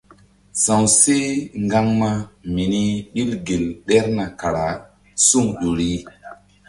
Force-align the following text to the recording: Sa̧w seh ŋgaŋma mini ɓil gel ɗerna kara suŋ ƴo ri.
Sa̧w 0.63 0.83
seh 0.99 1.27
ŋgaŋma 1.65 2.11
mini 2.53 2.83
ɓil 3.13 3.31
gel 3.45 3.65
ɗerna 3.87 4.25
kara 4.39 4.65
suŋ 5.27 5.45
ƴo 5.59 5.69
ri. 5.77 5.91